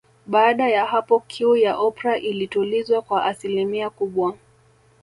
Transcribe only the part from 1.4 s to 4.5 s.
ya Oprah ilitulizwa kwa asilimia kubwa